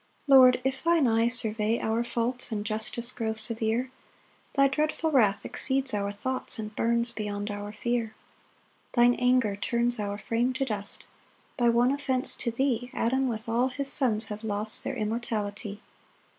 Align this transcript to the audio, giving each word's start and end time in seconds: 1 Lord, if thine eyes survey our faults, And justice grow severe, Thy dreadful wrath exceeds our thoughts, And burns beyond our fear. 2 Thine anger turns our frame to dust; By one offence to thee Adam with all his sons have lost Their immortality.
1 0.25 0.35
Lord, 0.39 0.61
if 0.63 0.83
thine 0.83 1.05
eyes 1.05 1.35
survey 1.35 1.79
our 1.79 2.03
faults, 2.03 2.51
And 2.51 2.65
justice 2.65 3.11
grow 3.11 3.33
severe, 3.33 3.91
Thy 4.55 4.67
dreadful 4.67 5.11
wrath 5.11 5.45
exceeds 5.45 5.93
our 5.93 6.11
thoughts, 6.11 6.57
And 6.57 6.75
burns 6.75 7.11
beyond 7.11 7.51
our 7.51 7.71
fear. 7.71 8.15
2 8.95 8.99
Thine 9.01 9.13
anger 9.19 9.55
turns 9.55 9.99
our 9.99 10.17
frame 10.17 10.53
to 10.53 10.65
dust; 10.65 11.05
By 11.55 11.69
one 11.69 11.91
offence 11.91 12.33
to 12.37 12.49
thee 12.49 12.89
Adam 12.95 13.27
with 13.27 13.47
all 13.47 13.67
his 13.67 13.93
sons 13.93 14.29
have 14.29 14.43
lost 14.43 14.83
Their 14.83 14.95
immortality. 14.95 15.81